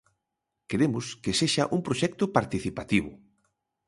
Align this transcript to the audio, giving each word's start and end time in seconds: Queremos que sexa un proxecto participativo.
Queremos 0.69 1.05
que 1.23 1.37
sexa 1.39 1.69
un 1.75 1.79
proxecto 1.87 2.23
participativo. 2.37 3.11